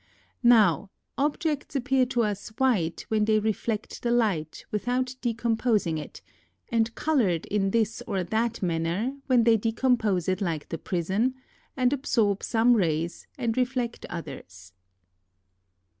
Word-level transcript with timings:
Now, 0.41 0.89
objects 1.15 1.75
appear 1.75 2.07
to 2.07 2.23
us 2.23 2.47
white, 2.57 3.05
when 3.09 3.25
they 3.25 3.37
reflect 3.37 4.01
the 4.01 4.09
light, 4.09 4.65
without 4.71 5.15
decompo 5.21 5.79
sing 5.79 5.99
it, 5.99 6.23
and 6.69 6.95
coloured 6.95 7.45
in 7.45 7.69
this 7.69 8.01
or 8.07 8.23
that 8.23 8.63
manner, 8.63 9.15
when 9.27 9.43
they 9.43 9.59
decom 9.59 9.99
pose 9.99 10.27
it 10.27 10.41
like 10.41 10.69
the 10.69 10.79
prism, 10.79 11.35
and 11.77 11.93
absorb 11.93 12.41
some 12.41 12.73
rays 12.73 13.27
and 13.37 13.55
reflect 13.55 14.07
others. 14.09 14.73